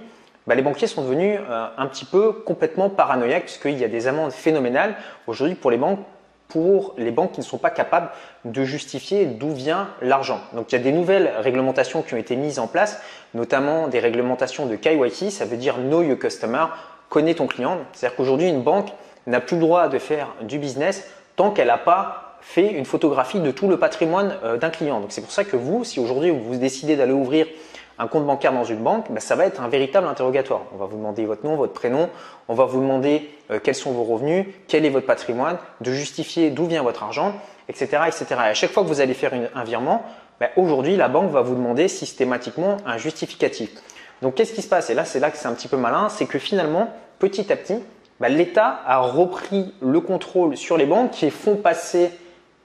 bah, 0.47 0.55
les 0.55 0.63
banquiers 0.63 0.87
sont 0.87 1.03
devenus 1.03 1.39
euh, 1.49 1.67
un 1.77 1.85
petit 1.85 2.05
peu 2.05 2.31
complètement 2.31 2.89
paranoïaques 2.89 3.43
puisqu'il 3.43 3.77
y 3.77 3.83
a 3.83 3.87
des 3.87 4.07
amendes 4.07 4.31
phénoménales. 4.31 4.95
Aujourd'hui 5.27 5.55
pour 5.55 5.69
les 5.69 5.77
banques 5.77 5.99
pour 6.51 6.93
les 6.97 7.11
banques 7.11 7.33
qui 7.33 7.39
ne 7.39 7.45
sont 7.45 7.57
pas 7.57 7.69
capables 7.69 8.09
de 8.45 8.63
justifier 8.63 9.25
d'où 9.25 9.53
vient 9.53 9.89
l'argent. 10.01 10.39
Donc 10.53 10.71
il 10.71 10.75
y 10.75 10.79
a 10.79 10.83
des 10.83 10.91
nouvelles 10.91 11.31
réglementations 11.39 12.01
qui 12.01 12.13
ont 12.13 12.17
été 12.17 12.35
mises 12.35 12.59
en 12.59 12.67
place, 12.67 13.01
notamment 13.33 13.87
des 13.87 13.99
réglementations 13.99 14.65
de 14.65 14.75
KYC, 14.75 15.31
ça 15.31 15.45
veut 15.45 15.57
dire 15.57 15.77
Know 15.77 16.01
Your 16.01 16.19
Customer, 16.19 16.65
connais 17.09 17.35
ton 17.35 17.47
client. 17.47 17.77
C'est-à-dire 17.93 18.17
qu'aujourd'hui 18.17 18.49
une 18.49 18.63
banque 18.63 18.89
n'a 19.27 19.39
plus 19.39 19.55
le 19.55 19.61
droit 19.61 19.87
de 19.87 19.99
faire 19.99 20.33
du 20.41 20.59
business 20.59 21.07
tant 21.35 21.51
qu'elle 21.51 21.67
n'a 21.67 21.77
pas 21.77 22.37
fait 22.41 22.71
une 22.71 22.85
photographie 22.85 23.39
de 23.39 23.51
tout 23.51 23.67
le 23.67 23.77
patrimoine 23.77 24.35
euh, 24.43 24.57
d'un 24.57 24.71
client. 24.71 24.99
Donc 24.99 25.11
c'est 25.11 25.21
pour 25.21 25.31
ça 25.31 25.43
que 25.43 25.55
vous, 25.55 25.83
si 25.83 25.99
aujourd'hui 25.99 26.31
vous 26.31 26.55
décidez 26.55 26.95
d'aller 26.95 27.13
ouvrir 27.13 27.45
un 28.01 28.07
compte 28.07 28.25
bancaire 28.25 28.51
dans 28.51 28.63
une 28.63 28.79
banque, 28.79 29.05
ben, 29.11 29.19
ça 29.19 29.35
va 29.35 29.45
être 29.45 29.61
un 29.61 29.67
véritable 29.67 30.07
interrogatoire. 30.07 30.61
On 30.73 30.77
va 30.77 30.87
vous 30.87 30.97
demander 30.97 31.23
votre 31.25 31.45
nom, 31.45 31.55
votre 31.55 31.73
prénom, 31.73 32.09
on 32.47 32.55
va 32.55 32.65
vous 32.65 32.81
demander 32.81 33.29
euh, 33.51 33.59
quels 33.63 33.75
sont 33.75 33.91
vos 33.91 34.03
revenus, 34.03 34.47
quel 34.67 34.85
est 34.85 34.89
votre 34.89 35.05
patrimoine, 35.05 35.57
de 35.81 35.91
justifier 35.91 36.49
d'où 36.49 36.65
vient 36.65 36.81
votre 36.81 37.03
argent, 37.03 37.33
etc. 37.69 38.03
etc. 38.07 38.25
Et 38.31 38.33
à 38.49 38.53
chaque 38.55 38.71
fois 38.71 38.81
que 38.81 38.87
vous 38.87 39.01
allez 39.01 39.13
faire 39.13 39.31
un 39.53 39.63
virement, 39.63 40.03
ben, 40.39 40.49
aujourd'hui, 40.57 40.95
la 40.95 41.09
banque 41.09 41.29
va 41.29 41.41
vous 41.41 41.53
demander 41.53 41.87
systématiquement 41.87 42.77
un 42.87 42.97
justificatif. 42.97 43.69
Donc, 44.23 44.33
qu'est-ce 44.33 44.53
qui 44.53 44.63
se 44.63 44.69
passe? 44.69 44.89
Et 44.89 44.95
là, 44.95 45.05
c'est 45.05 45.19
là 45.19 45.29
que 45.29 45.37
c'est 45.37 45.47
un 45.47 45.53
petit 45.53 45.67
peu 45.67 45.77
malin, 45.77 46.09
c'est 46.09 46.25
que 46.25 46.39
finalement, 46.39 46.87
petit 47.19 47.53
à 47.53 47.55
petit, 47.55 47.77
ben, 48.19 48.29
l'État 48.29 48.81
a 48.87 48.97
repris 48.97 49.75
le 49.79 49.99
contrôle 49.99 50.57
sur 50.57 50.75
les 50.75 50.87
banques 50.87 51.11
qui 51.11 51.29
font 51.29 51.55
passer 51.55 52.09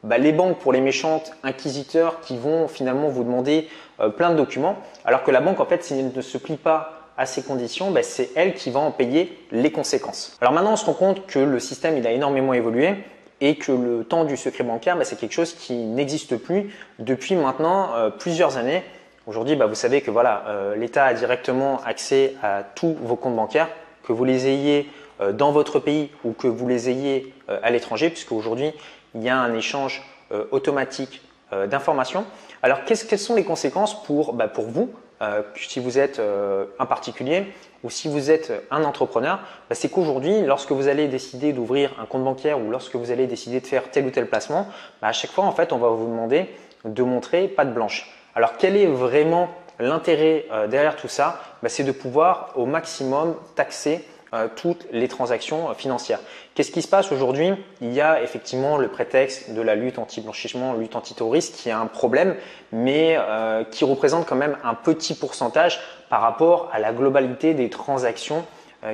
bah, 0.06 0.18
les 0.18 0.32
banques 0.32 0.58
pour 0.58 0.72
les 0.72 0.80
méchantes 0.80 1.32
inquisiteurs 1.42 2.20
qui 2.20 2.38
vont 2.38 2.68
finalement 2.68 3.08
vous 3.08 3.24
demander 3.24 3.68
euh, 4.00 4.08
plein 4.08 4.30
de 4.30 4.36
documents, 4.36 4.76
alors 5.04 5.24
que 5.24 5.32
la 5.32 5.40
banque, 5.40 5.58
en 5.58 5.66
fait, 5.66 5.82
si 5.82 5.94
elle 5.98 6.12
ne 6.14 6.22
se 6.22 6.38
plie 6.38 6.56
pas 6.56 6.92
à 7.18 7.26
ces 7.26 7.42
conditions, 7.42 7.90
bah, 7.90 8.02
c'est 8.04 8.30
elle 8.36 8.54
qui 8.54 8.70
va 8.70 8.78
en 8.80 8.92
payer 8.92 9.36
les 9.50 9.72
conséquences. 9.72 10.36
Alors 10.40 10.52
maintenant, 10.52 10.74
on 10.74 10.76
se 10.76 10.84
rend 10.84 10.94
compte 10.94 11.26
que 11.26 11.40
le 11.40 11.58
système 11.58 11.98
il 11.98 12.06
a 12.06 12.12
énormément 12.12 12.52
évolué 12.52 12.94
et 13.40 13.56
que 13.56 13.72
le 13.72 14.04
temps 14.04 14.24
du 14.24 14.36
secret 14.36 14.62
bancaire, 14.62 14.96
bah, 14.96 15.04
c'est 15.04 15.18
quelque 15.18 15.32
chose 15.32 15.54
qui 15.54 15.74
n'existe 15.74 16.36
plus 16.36 16.72
depuis 17.00 17.34
maintenant 17.34 17.90
euh, 17.96 18.10
plusieurs 18.10 18.58
années. 18.58 18.84
Aujourd'hui, 19.26 19.56
vous 19.56 19.74
savez 19.74 20.02
que 20.02 20.12
voilà, 20.12 20.44
euh, 20.46 20.76
l'État 20.76 21.04
a 21.04 21.14
directement 21.14 21.80
accès 21.84 22.34
à 22.44 22.62
tous 22.62 22.94
vos 23.02 23.16
comptes 23.16 23.34
bancaires, 23.34 23.68
que 24.04 24.12
vous 24.12 24.24
les 24.24 24.46
ayez 24.46 24.88
dans 25.32 25.50
votre 25.50 25.78
pays 25.78 26.10
ou 26.24 26.32
que 26.32 26.46
vous 26.46 26.68
les 26.68 26.90
ayez 26.90 27.32
à 27.48 27.70
l'étranger, 27.70 28.10
puisque 28.10 28.32
aujourd'hui, 28.32 28.74
il 29.14 29.22
y 29.22 29.28
a 29.28 29.38
un 29.38 29.54
échange 29.54 30.02
euh, 30.32 30.44
automatique 30.50 31.22
euh, 31.52 31.68
d'informations. 31.68 32.24
Alors, 32.62 32.84
quelles 32.84 33.18
sont 33.18 33.36
les 33.36 33.44
conséquences 33.44 34.02
pour, 34.02 34.32
bah, 34.32 34.48
pour 34.48 34.64
vous, 34.64 34.90
euh, 35.22 35.42
si 35.54 35.78
vous 35.78 35.98
êtes 35.98 36.20
un 36.78 36.86
particulier 36.86 37.46
ou 37.84 37.90
si 37.90 38.08
vous 38.08 38.30
êtes 38.30 38.52
un 38.72 38.82
entrepreneur? 38.82 39.38
Bah, 39.68 39.76
C'est 39.76 39.88
qu'aujourd'hui, 39.88 40.42
lorsque 40.42 40.72
vous 40.72 40.88
allez 40.88 41.06
décider 41.06 41.52
d'ouvrir 41.52 41.92
un 42.00 42.06
compte 42.06 42.24
bancaire 42.24 42.58
ou 42.58 42.70
lorsque 42.70 42.96
vous 42.96 43.12
allez 43.12 43.28
décider 43.28 43.60
de 43.60 43.66
faire 43.66 43.90
tel 43.90 44.06
ou 44.06 44.10
tel 44.10 44.26
placement, 44.26 44.66
bah, 45.00 45.08
à 45.08 45.12
chaque 45.12 45.30
fois, 45.30 45.44
en 45.44 45.52
fait, 45.52 45.72
on 45.72 45.78
va 45.78 45.90
vous 45.90 46.08
demander 46.08 46.50
de 46.84 47.02
montrer 47.04 47.46
pas 47.46 47.64
de 47.64 47.72
blanche. 47.72 48.12
Alors, 48.34 48.56
quel 48.56 48.76
est 48.76 48.86
vraiment 48.86 49.48
l'intérêt 49.78 50.46
derrière 50.68 50.96
tout 50.96 51.08
ça? 51.08 51.40
C'est 51.68 51.84
de 51.84 51.92
pouvoir 51.92 52.50
au 52.56 52.66
maximum 52.66 53.36
taxer 53.54 54.04
euh, 54.34 54.48
toutes 54.54 54.86
les 54.90 55.06
transactions 55.06 55.70
euh, 55.70 55.74
financières. 55.74 56.18
Qu'est-ce 56.54 56.72
qui 56.72 56.82
se 56.82 56.88
passe 56.88 57.12
aujourd'hui? 57.12 57.52
Il 57.80 57.92
y 57.92 58.00
a 58.00 58.22
effectivement 58.22 58.76
le 58.76 58.88
prétexte 58.88 59.52
de 59.52 59.60
la 59.62 59.76
lutte 59.76 60.00
anti-blanchiment, 60.00 60.74
lutte 60.74 60.96
anti-terroriste 60.96 61.54
qui 61.54 61.68
est 61.68 61.72
un 61.72 61.86
problème, 61.86 62.34
mais 62.72 63.16
euh, 63.16 63.62
qui 63.62 63.84
représente 63.84 64.26
quand 64.26 64.34
même 64.34 64.56
un 64.64 64.74
petit 64.74 65.14
pourcentage 65.14 65.80
par 66.10 66.22
rapport 66.22 66.68
à 66.72 66.80
la 66.80 66.92
globalité 66.92 67.54
des 67.54 67.70
transactions 67.70 68.44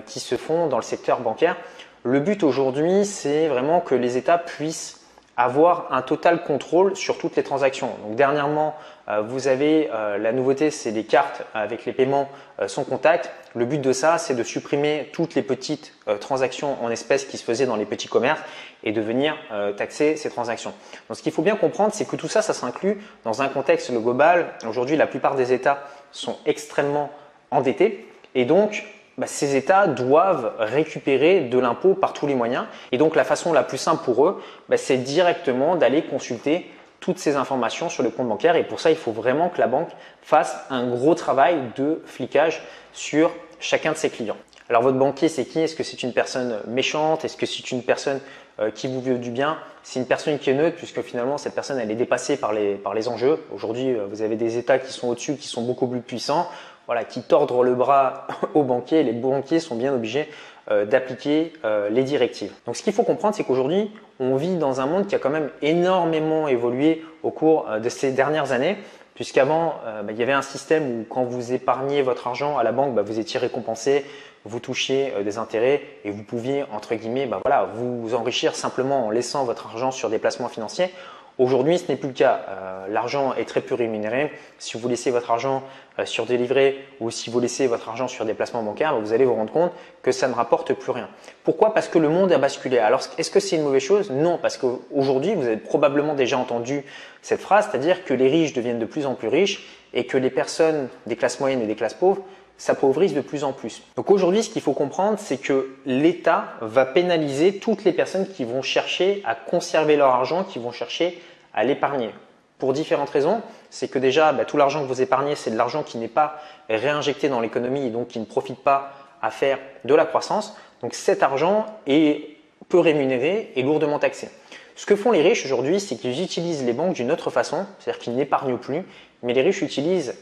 qui 0.06 0.20
se 0.20 0.37
font 0.37 0.69
dans 0.69 0.76
le 0.76 0.82
secteur 0.82 1.20
bancaire. 1.20 1.56
Le 2.02 2.20
but 2.20 2.43
aujourd'hui, 2.44 3.05
c'est 3.05 3.49
vraiment 3.49 3.81
que 3.81 3.94
les 3.94 4.17
États 4.17 4.38
puissent 4.38 5.02
avoir 5.37 5.87
un 5.90 6.02
total 6.02 6.44
contrôle 6.44 6.96
sur 6.96 7.19
toutes 7.19 7.37
les 7.37 7.43
transactions. 7.43 7.90
Donc 8.06 8.17
dernièrement, 8.17 8.75
vous 9.23 9.49
avez 9.49 9.91
euh, 9.93 10.19
la 10.19 10.33
nouveauté, 10.33 10.71
c'est 10.71 10.91
les 10.91 11.05
cartes 11.05 11.43
avec 11.55 11.85
les 11.85 11.93
paiements 11.93 12.29
euh, 12.61 12.69
sans 12.69 12.85
contact. 12.85 13.31
Le 13.55 13.65
but 13.65 13.81
de 13.81 13.93
ça, 13.93 14.19
c'est 14.19 14.35
de 14.35 14.43
supprimer 14.43 15.11
toutes 15.13 15.35
les 15.35 15.43
petites 15.43 15.94
transactions 16.21 16.82
en 16.82 16.91
espèces 16.91 17.25
qui 17.27 17.37
se 17.37 17.44
faisaient 17.44 17.67
dans 17.67 17.77
les 17.77 17.85
petits 17.85 18.09
commerces 18.09 18.41
et 18.82 18.93
de 18.93 19.01
venir 19.03 19.37
taxer 19.77 20.17
ces 20.17 20.31
transactions. 20.31 20.73
Donc 21.09 21.19
ce 21.19 21.23
qu'il 21.23 21.32
faut 21.32 21.43
bien 21.43 21.56
comprendre, 21.56 21.93
c'est 21.93 22.09
que 22.09 22.17
tout 22.17 22.29
ça, 22.29 22.41
ça 22.41 22.55
s'inclut 22.55 22.99
dans 23.25 23.43
un 23.43 23.49
contexte 23.49 23.93
global. 23.93 24.47
Aujourd'hui, 24.67 24.97
la 24.97 25.06
plupart 25.06 25.35
des 25.35 25.53
États 25.53 25.85
sont 26.13 26.39
extrêmement 26.47 27.11
endettés 27.51 28.09
et 28.35 28.47
donc 28.47 28.85
bah, 29.19 29.27
ces 29.27 29.56
États 29.56 29.87
doivent 29.87 30.55
récupérer 30.59 31.41
de 31.41 31.59
l'impôt 31.59 31.94
par 31.94 32.15
tous 32.15 32.27
les 32.27 32.35
moyens. 32.35 32.65
Et 32.93 32.99
donc 32.99 33.15
la 33.15 33.25
façon 33.25 33.53
la 33.53 33.63
plus 33.63 33.79
simple 33.79 34.03
pour 34.05 34.27
eux, 34.27 34.43
bah, 34.69 34.77
c'est 34.77 34.97
directement 34.97 35.77
d'aller 35.77 36.03
consulter 36.03 36.71
toutes 37.03 37.19
ces 37.19 37.37
informations 37.37 37.91
sur 37.91 38.03
le 38.03 38.09
compte 38.09 38.29
bancaire. 38.29 38.56
Et 38.56 38.65
pour 38.65 38.81
ça, 38.81 38.91
il 38.91 38.97
faut 38.97 39.13
vraiment 39.13 39.51
que 39.51 39.61
la 39.61 39.67
banque 39.67 39.91
fasse 40.23 40.56
un 40.71 40.87
gros 40.87 41.15
travail 41.15 41.59
de 41.77 42.01
flicage 42.06 42.63
sur 42.94 43.31
chacun 43.61 43.93
de 43.93 43.97
ses 43.97 44.09
clients. 44.09 44.37
Alors 44.71 44.82
votre 44.82 44.97
banquier, 44.97 45.29
c'est 45.29 45.44
qui? 45.44 45.61
Est-ce 45.61 45.77
que 45.77 45.82
c'est 45.82 46.03
une 46.03 46.15
personne 46.15 46.61
méchante? 46.67 47.25
Est-ce 47.25 47.37
que 47.37 47.44
c'est 47.44 47.73
une 47.73 47.82
personne 47.82 48.21
euh, 48.61 48.71
qui 48.71 48.87
vous 48.87 49.03
veut 49.03 49.19
du 49.19 49.31
bien? 49.31 49.59
C'est 49.82 49.99
une 49.99 50.06
personne 50.06 50.39
qui 50.39 50.49
est 50.51 50.55
neutre 50.55 50.77
puisque 50.77 51.03
finalement 51.03 51.37
cette 51.37 51.55
personne 51.55 51.79
elle 51.79 51.91
est 51.91 51.97
dépassée 51.97 52.37
par 52.37 52.53
les, 52.53 52.77
par 52.77 52.94
les 52.94 53.09
enjeux. 53.09 53.44
Aujourd'hui, 53.53 53.91
euh, 53.91 54.06
vous 54.09 54.23
avez 54.23 54.37
des 54.37 54.56
États 54.56 54.79
qui 54.79 54.93
sont 54.93 55.09
au-dessus, 55.09 55.37
qui 55.37 55.49
sont 55.49 55.63
beaucoup 55.63 55.89
plus 55.89 56.01
puissants 56.01 56.49
voilà, 56.87 57.05
qui 57.05 57.23
tordent 57.23 57.53
le 57.63 57.75
bras 57.75 58.27
aux 58.55 58.63
banquiers. 58.63 59.03
Les 59.03 59.13
banquiers 59.13 59.61
sont 59.61 59.77
bien 59.77 59.94
obligés 59.94 60.29
d'appliquer 60.69 61.53
euh, 61.65 61.89
les 61.91 62.05
directives. 62.05 62.53
Donc 62.67 62.77
ce 62.77 62.83
qu'il 62.83 62.93
faut 62.93 63.03
comprendre, 63.03 63.35
c'est 63.35 63.45
qu'aujourd'hui, 63.45 63.91
on 64.21 64.37
vit 64.37 64.57
dans 64.57 64.81
un 64.81 64.87
monde 64.87 65.07
qui 65.07 65.15
a 65.15 65.19
quand 65.19 65.31
même 65.31 65.51
énormément 65.61 66.47
évolué 66.47 67.05
au 67.23 67.31
cours 67.31 67.69
euh, 67.69 67.81
de 67.81 67.89
ces 67.89 68.13
dernières 68.13 68.53
années. 68.53 68.77
Puisqu'avant, 69.15 69.75
bah, 69.85 70.11
il 70.11 70.17
y 70.17 70.23
avait 70.23 70.33
un 70.33 70.43
système 70.43 71.01
où 71.01 71.05
quand 71.05 71.25
vous 71.25 71.53
épargniez 71.53 72.01
votre 72.01 72.27
argent 72.29 72.57
à 72.57 72.63
la 72.63 72.73
banque, 72.73 72.95
bah, 72.95 73.03
vous 73.03 73.19
étiez 73.19 73.39
récompensé, 73.39 74.07
vous 74.47 74.59
touchiez 74.59 75.13
des 75.23 75.37
intérêts 75.37 75.83
et 76.05 76.11
vous 76.11 76.23
pouviez, 76.23 76.65
entre 76.73 76.95
guillemets, 76.95 77.27
bah, 77.27 77.69
vous 77.75 78.15
enrichir 78.15 78.55
simplement 78.57 79.07
en 79.07 79.11
laissant 79.11 79.45
votre 79.45 79.67
argent 79.67 79.91
sur 79.91 80.09
des 80.09 80.19
placements 80.19 80.49
financiers. 80.49 80.91
Aujourd'hui, 81.39 81.79
ce 81.79 81.91
n'est 81.91 81.96
plus 81.96 82.08
le 82.08 82.15
cas. 82.15 82.44
Euh, 82.48 82.86
l'argent 82.89 83.32
est 83.34 83.46
très 83.46 83.62
peu 83.62 83.74
rémunéré. 83.74 84.31
Si 84.58 84.77
vous 84.77 84.86
laissez 84.86 85.10
votre 85.10 85.31
argent 85.31 85.62
euh, 85.98 86.05
sur 86.05 86.27
des 86.27 86.36
livrets 86.36 86.77
ou 87.01 87.10
si 87.10 87.31
vous 87.31 87.41
laissez 87.41 87.67
votre 87.67 87.89
argent 87.89 88.06
sur 88.06 88.27
des 88.27 88.34
placements 88.34 88.62
bancaires, 88.62 88.98
vous 89.01 89.15
allez 89.15 89.24
vous 89.24 89.34
rendre 89.34 89.53
compte 89.53 89.72
que 90.03 90.12
ça 90.12 90.29
ne 90.29 90.34
rapporte 90.34 90.74
plus 90.74 90.93
rien. 90.93 91.08
Pourquoi? 91.43 91.72
Parce 91.72 91.89
que 91.89 91.98
le 91.98 92.10
monde 92.10 92.32
a 92.32 92.39
basculé. 92.39 92.79
Alors, 92.79 93.01
est-ce 93.17 93.31
que 93.31 93.41
c'est 93.41 93.56
une 93.56 93.62
mauvaise 93.62 93.82
chose? 93.82 94.10
Non, 94.10 94.39
parce 94.41 94.58
qu'aujourd'hui, 94.58 95.34
vous 95.34 95.46
avez 95.46 95.56
probablement 95.56 96.15
déjà 96.15 96.36
entendu 96.36 96.84
cette 97.22 97.41
phrase, 97.41 97.69
c'est-à-dire 97.70 98.05
que 98.05 98.12
les 98.12 98.29
riches 98.29 98.53
deviennent 98.53 98.79
de 98.79 98.84
plus 98.84 99.06
en 99.06 99.15
plus 99.15 99.29
riches 99.29 99.67
et 99.94 100.05
que 100.05 100.19
les 100.19 100.31
personnes 100.31 100.89
des 101.06 101.17
classes 101.17 101.41
moyennes 101.41 101.62
et 101.62 101.67
des 101.67 101.77
classes 101.77 101.94
pauvres 101.94 102.22
s'appauvrissent 102.59 103.15
de 103.15 103.21
plus 103.21 103.44
en 103.44 103.53
plus. 103.53 103.82
Donc 103.97 104.11
aujourd'hui, 104.11 104.43
ce 104.43 104.51
qu'il 104.51 104.63
faut 104.63 104.73
comprendre, 104.73 105.19
c'est 105.19 105.39
que 105.39 105.75
l'État 105.85 106.55
va 106.61 106.87
pénaliser 106.87 107.59
toutes 107.59 107.85
les 107.85 107.93
personnes 107.93 108.27
qui 108.29 108.44
vont 108.44 108.63
chercher 108.63 109.23
à 109.25 109.35
conserver 109.35 109.97
leur 109.97 110.11
argent, 110.11 110.44
qui 110.44 110.59
vont 110.59 110.73
chercher 110.73 111.21
à 111.55 111.65
l'épargner. 111.65 112.11
Pour 112.59 112.73
différentes 112.73 113.11
raisons, 113.11 113.43
c'est 113.71 113.89
que 113.89 113.99
déjà, 113.99 114.32
bah, 114.32 114.44
tout 114.44 114.56
l'argent 114.56 114.82
que 114.82 114.87
vous 114.87 115.03
épargnez, 115.03 115.35
c'est 115.35 115.51
de 115.51 115.56
l'argent 115.56 115.82
qui 115.82 115.99
n'est 115.99 116.06
pas 116.06 116.41
réinjecté 116.69 117.29
dans 117.29 117.41
l'économie 117.41 117.87
et 117.87 117.91
donc 117.91 118.09
qui 118.09 118.21
ne 118.21 118.25
profite 118.25 118.61
pas 118.61 118.93
à 119.21 119.31
faire 119.31 119.59
de 119.85 119.94
la 119.94 120.05
croissance. 120.05 120.56
Donc 120.81 120.94
cet 120.94 121.23
argent 121.23 121.67
est 121.87 122.37
peu 122.69 122.79
rémunéré 122.79 123.53
et 123.56 123.63
lourdement 123.63 123.99
taxé. 123.99 124.29
Ce 124.77 124.87
que 124.87 124.97
font 124.97 125.11
les 125.11 125.23
riches 125.23 125.44
aujourd'hui, 125.44 125.81
c'est 125.81 125.97
qu'ils 125.97 126.23
utilisent 126.23 126.65
les 126.65 126.73
banques 126.73 126.94
d'une 126.94 127.13
autre 127.13 127.31
façon, 127.31 127.67
c'est-à-dire 127.79 128.01
qu'ils 128.01 128.15
n'épargnent 128.15 128.56
plus, 128.56 128.82
mais 129.23 129.35
les 129.35 129.43
riches 129.43 129.63
utilisent 129.63 130.15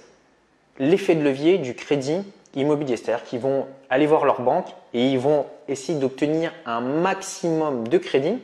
l'effet 0.80 1.14
de 1.14 1.22
levier 1.22 1.58
du 1.58 1.74
crédit 1.74 2.22
immobilier, 2.56 2.96
c'est-à-dire 2.96 3.24
qu'ils 3.24 3.38
vont 3.38 3.66
aller 3.90 4.06
voir 4.06 4.24
leur 4.24 4.40
banque 4.40 4.66
et 4.92 5.06
ils 5.06 5.18
vont 5.18 5.46
essayer 5.68 5.96
d'obtenir 5.96 6.52
un 6.66 6.80
maximum 6.80 7.86
de 7.86 7.98
crédit 7.98 8.38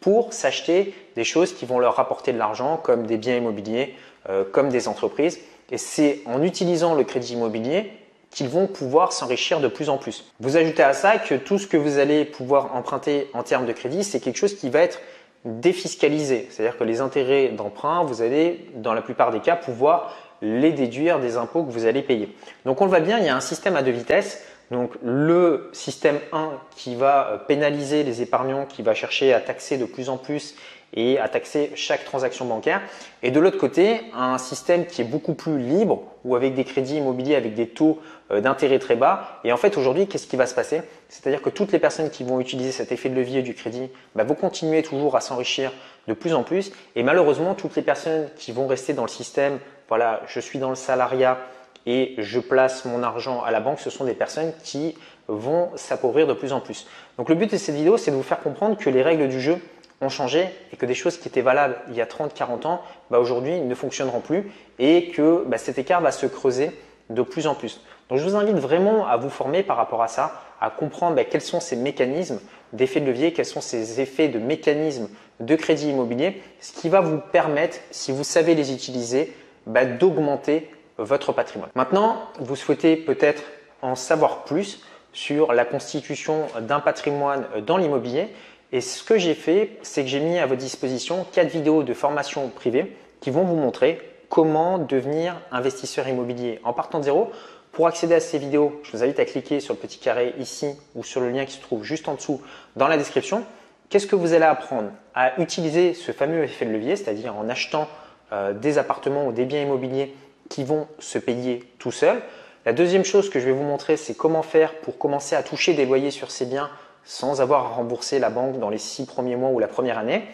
pour 0.00 0.32
s'acheter 0.32 0.94
des 1.16 1.24
choses 1.24 1.52
qui 1.52 1.66
vont 1.66 1.78
leur 1.78 1.96
rapporter 1.96 2.32
de 2.32 2.38
l'argent, 2.38 2.76
comme 2.76 3.06
des 3.06 3.16
biens 3.16 3.36
immobiliers, 3.36 3.94
euh, 4.28 4.44
comme 4.44 4.68
des 4.68 4.86
entreprises. 4.86 5.40
Et 5.70 5.78
c'est 5.78 6.20
en 6.26 6.42
utilisant 6.42 6.94
le 6.94 7.04
crédit 7.04 7.32
immobilier 7.32 7.92
qu'ils 8.30 8.48
vont 8.48 8.66
pouvoir 8.66 9.12
s'enrichir 9.12 9.60
de 9.60 9.68
plus 9.68 9.88
en 9.88 9.98
plus. 9.98 10.32
Vous 10.38 10.56
ajoutez 10.56 10.82
à 10.82 10.92
ça 10.92 11.18
que 11.18 11.34
tout 11.34 11.58
ce 11.58 11.66
que 11.66 11.76
vous 11.76 11.98
allez 11.98 12.24
pouvoir 12.24 12.76
emprunter 12.76 13.28
en 13.34 13.42
termes 13.42 13.66
de 13.66 13.72
crédit, 13.72 14.04
c'est 14.04 14.20
quelque 14.20 14.36
chose 14.36 14.54
qui 14.54 14.70
va 14.70 14.80
être 14.80 15.00
défiscalisé. 15.44 16.46
C'est-à-dire 16.50 16.78
que 16.78 16.84
les 16.84 17.00
intérêts 17.00 17.48
d'emprunt, 17.48 18.04
vous 18.04 18.22
allez, 18.22 18.68
dans 18.76 18.92
la 18.92 19.02
plupart 19.02 19.32
des 19.32 19.40
cas, 19.40 19.56
pouvoir 19.56 20.14
les 20.42 20.72
déduire 20.72 21.20
des 21.20 21.36
impôts 21.36 21.64
que 21.64 21.70
vous 21.70 21.86
allez 21.86 22.02
payer. 22.02 22.34
Donc 22.64 22.80
on 22.80 22.84
le 22.84 22.90
voit 22.90 23.00
bien, 23.00 23.18
il 23.18 23.24
y 23.24 23.28
a 23.28 23.36
un 23.36 23.40
système 23.40 23.76
à 23.76 23.82
deux 23.82 23.90
vitesses. 23.90 24.44
Donc 24.70 24.92
le 25.02 25.68
système 25.72 26.18
1 26.32 26.50
qui 26.76 26.94
va 26.94 27.28
euh, 27.28 27.36
pénaliser 27.38 28.04
les 28.04 28.22
épargnants, 28.22 28.66
qui 28.66 28.82
va 28.82 28.94
chercher 28.94 29.32
à 29.32 29.40
taxer 29.40 29.78
de 29.78 29.84
plus 29.84 30.08
en 30.08 30.16
plus 30.16 30.54
et 30.94 31.18
à 31.18 31.28
taxer 31.28 31.70
chaque 31.74 32.04
transaction 32.04 32.44
bancaire. 32.44 32.80
Et 33.22 33.30
de 33.30 33.38
l'autre 33.40 33.58
côté, 33.58 34.00
un 34.14 34.38
système 34.38 34.86
qui 34.86 35.00
est 35.00 35.04
beaucoup 35.04 35.34
plus 35.34 35.58
libre 35.58 36.02
ou 36.24 36.36
avec 36.36 36.54
des 36.54 36.64
crédits 36.64 36.96
immobiliers 36.96 37.36
avec 37.36 37.54
des 37.54 37.68
taux 37.68 38.00
euh, 38.30 38.40
d'intérêt 38.40 38.78
très 38.78 38.96
bas. 38.96 39.40
Et 39.44 39.52
en 39.52 39.56
fait, 39.56 39.76
aujourd'hui, 39.76 40.06
qu'est-ce 40.06 40.26
qui 40.26 40.36
va 40.36 40.46
se 40.46 40.54
passer? 40.54 40.82
C'est-à-dire 41.08 41.42
que 41.42 41.50
toutes 41.50 41.72
les 41.72 41.78
personnes 41.78 42.10
qui 42.10 42.24
vont 42.24 42.40
utiliser 42.40 42.72
cet 42.72 42.92
effet 42.92 43.08
de 43.08 43.14
levier 43.14 43.42
du 43.42 43.54
crédit 43.54 43.88
bah, 44.14 44.24
vont 44.24 44.34
continuer 44.34 44.82
toujours 44.82 45.16
à 45.16 45.20
s'enrichir 45.20 45.72
de 46.08 46.14
plus 46.14 46.34
en 46.34 46.42
plus. 46.42 46.72
Et 46.96 47.02
malheureusement, 47.02 47.54
toutes 47.54 47.76
les 47.76 47.82
personnes 47.82 48.28
qui 48.36 48.52
vont 48.52 48.66
rester 48.66 48.92
dans 48.92 49.02
le 49.02 49.08
système, 49.08 49.58
voilà, 49.90 50.22
je 50.28 50.40
suis 50.40 50.58
dans 50.58 50.70
le 50.70 50.76
salariat 50.76 51.36
et 51.84 52.14
je 52.18 52.38
place 52.38 52.84
mon 52.84 53.02
argent 53.02 53.42
à 53.42 53.50
la 53.50 53.60
banque, 53.60 53.80
ce 53.80 53.90
sont 53.90 54.04
des 54.04 54.14
personnes 54.14 54.52
qui 54.62 54.96
vont 55.26 55.70
s'appauvrir 55.74 56.26
de 56.26 56.32
plus 56.32 56.52
en 56.52 56.60
plus. 56.60 56.86
Donc 57.18 57.28
le 57.28 57.34
but 57.34 57.50
de 57.50 57.56
cette 57.56 57.74
vidéo, 57.74 57.96
c'est 57.96 58.12
de 58.12 58.16
vous 58.16 58.22
faire 58.22 58.40
comprendre 58.40 58.76
que 58.76 58.88
les 58.88 59.02
règles 59.02 59.28
du 59.28 59.40
jeu 59.40 59.58
ont 60.00 60.08
changé 60.08 60.48
et 60.72 60.76
que 60.76 60.86
des 60.86 60.94
choses 60.94 61.18
qui 61.18 61.28
étaient 61.28 61.42
valables 61.42 61.76
il 61.88 61.96
y 61.96 62.00
a 62.00 62.06
30-40 62.06 62.66
ans, 62.68 62.82
bah, 63.10 63.18
aujourd'hui 63.18 63.60
ne 63.60 63.74
fonctionneront 63.74 64.20
plus 64.20 64.52
et 64.78 65.10
que 65.10 65.44
bah, 65.46 65.58
cet 65.58 65.78
écart 65.78 66.00
va 66.00 66.12
se 66.12 66.26
creuser 66.26 66.70
de 67.10 67.22
plus 67.22 67.48
en 67.48 67.54
plus. 67.54 67.80
Donc 68.08 68.18
je 68.18 68.24
vous 68.24 68.36
invite 68.36 68.56
vraiment 68.56 69.06
à 69.08 69.16
vous 69.16 69.30
former 69.30 69.64
par 69.64 69.76
rapport 69.76 70.02
à 70.02 70.08
ça, 70.08 70.40
à 70.60 70.70
comprendre 70.70 71.16
bah, 71.16 71.24
quels 71.24 71.40
sont 71.40 71.58
ces 71.58 71.76
mécanismes 71.76 72.38
d'effet 72.72 73.00
de 73.00 73.06
levier, 73.06 73.32
quels 73.32 73.44
sont 73.44 73.60
ces 73.60 74.00
effets 74.00 74.28
de 74.28 74.38
mécanismes 74.38 75.08
de 75.40 75.56
crédit 75.56 75.88
immobilier, 75.90 76.42
ce 76.60 76.72
qui 76.72 76.88
va 76.88 77.00
vous 77.00 77.18
permettre, 77.32 77.78
si 77.90 78.12
vous 78.12 78.24
savez 78.24 78.54
les 78.54 78.72
utiliser, 78.72 79.34
d'augmenter 79.66 80.70
votre 80.98 81.32
patrimoine. 81.32 81.70
Maintenant, 81.74 82.22
vous 82.38 82.56
souhaitez 82.56 82.96
peut-être 82.96 83.42
en 83.82 83.94
savoir 83.94 84.44
plus 84.44 84.82
sur 85.12 85.52
la 85.52 85.64
constitution 85.64 86.46
d'un 86.60 86.80
patrimoine 86.80 87.46
dans 87.66 87.76
l'immobilier. 87.76 88.28
Et 88.72 88.80
ce 88.80 89.02
que 89.02 89.18
j'ai 89.18 89.34
fait, 89.34 89.78
c'est 89.82 90.02
que 90.02 90.08
j'ai 90.08 90.20
mis 90.20 90.38
à 90.38 90.46
votre 90.46 90.60
disposition 90.60 91.26
quatre 91.32 91.50
vidéos 91.50 91.82
de 91.82 91.94
formation 91.94 92.48
privée 92.48 92.96
qui 93.20 93.30
vont 93.30 93.42
vous 93.42 93.56
montrer 93.56 94.00
comment 94.28 94.78
devenir 94.78 95.40
investisseur 95.50 96.06
immobilier 96.06 96.60
en 96.62 96.72
partant 96.72 97.00
de 97.00 97.04
zéro. 97.04 97.32
Pour 97.72 97.86
accéder 97.86 98.14
à 98.14 98.20
ces 98.20 98.38
vidéos, 98.38 98.80
je 98.84 98.92
vous 98.92 99.02
invite 99.02 99.18
à 99.18 99.24
cliquer 99.24 99.60
sur 99.60 99.74
le 99.74 99.80
petit 99.80 99.98
carré 99.98 100.34
ici 100.38 100.68
ou 100.94 101.04
sur 101.04 101.20
le 101.20 101.30
lien 101.30 101.44
qui 101.44 101.52
se 101.52 101.60
trouve 101.60 101.84
juste 101.84 102.08
en 102.08 102.14
dessous 102.14 102.40
dans 102.76 102.88
la 102.88 102.96
description. 102.96 103.44
Qu'est-ce 103.88 104.06
que 104.06 104.16
vous 104.16 104.32
allez 104.34 104.44
apprendre 104.44 104.90
À 105.14 105.40
utiliser 105.40 105.94
ce 105.94 106.12
fameux 106.12 106.44
effet 106.44 106.64
de 106.64 106.70
levier, 106.70 106.94
c'est-à-dire 106.94 107.36
en 107.36 107.48
achetant 107.48 107.88
euh, 108.32 108.52
des 108.52 108.78
appartements 108.78 109.26
ou 109.26 109.32
des 109.32 109.44
biens 109.44 109.62
immobiliers 109.62 110.14
qui 110.48 110.64
vont 110.64 110.86
se 110.98 111.18
payer 111.18 111.64
tout 111.78 111.92
seuls. 111.92 112.20
La 112.66 112.72
deuxième 112.72 113.04
chose 113.04 113.30
que 113.30 113.40
je 113.40 113.46
vais 113.46 113.52
vous 113.52 113.62
montrer, 113.62 113.96
c'est 113.96 114.14
comment 114.14 114.42
faire 114.42 114.74
pour 114.80 114.98
commencer 114.98 115.34
à 115.34 115.42
toucher 115.42 115.72
des 115.72 115.86
loyers 115.86 116.10
sur 116.10 116.30
ces 116.30 116.46
biens 116.46 116.70
sans 117.04 117.40
avoir 117.40 117.64
à 117.64 117.68
rembourser 117.70 118.18
la 118.18 118.30
banque 118.30 118.58
dans 118.58 118.68
les 118.68 118.78
six 118.78 119.06
premiers 119.06 119.36
mois 119.36 119.50
ou 119.50 119.58
la 119.58 119.68
première 119.68 119.98
année. 119.98 120.24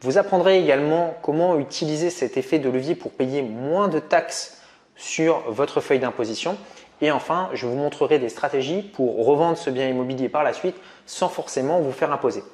Vous 0.00 0.18
apprendrez 0.18 0.60
également 0.60 1.16
comment 1.22 1.58
utiliser 1.58 2.10
cet 2.10 2.36
effet 2.36 2.58
de 2.58 2.68
levier 2.68 2.94
pour 2.94 3.10
payer 3.10 3.42
moins 3.42 3.88
de 3.88 3.98
taxes 3.98 4.58
sur 4.96 5.40
votre 5.50 5.80
feuille 5.80 5.98
d'imposition. 5.98 6.56
Et 7.00 7.10
enfin, 7.10 7.50
je 7.54 7.66
vous 7.66 7.74
montrerai 7.74 8.18
des 8.18 8.28
stratégies 8.28 8.82
pour 8.82 9.24
revendre 9.26 9.58
ce 9.58 9.70
bien 9.70 9.88
immobilier 9.88 10.28
par 10.28 10.44
la 10.44 10.52
suite 10.52 10.76
sans 11.06 11.28
forcément 11.28 11.80
vous 11.80 11.92
faire 11.92 12.12
imposer. 12.12 12.44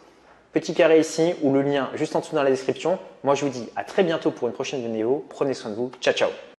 Petit 0.52 0.75
carré 0.75 0.99
ici 0.99 1.35
ou 1.42 1.52
le 1.52 1.62
lien 1.62 1.90
juste 1.95 2.16
en 2.16 2.21
dessous 2.21 2.35
dans 2.35 2.42
la 2.42 2.50
description. 2.50 2.99
Moi, 3.23 3.35
je 3.35 3.45
vous 3.45 3.52
dis 3.52 3.69
à 3.76 3.85
très 3.85 4.02
bientôt 4.02 4.30
pour 4.30 4.49
une 4.49 4.54
prochaine 4.54 4.83
vidéo. 4.83 5.25
Prenez 5.28 5.54
soin 5.54 5.71
de 5.71 5.76
vous. 5.76 5.90
Ciao, 6.00 6.14
ciao 6.14 6.30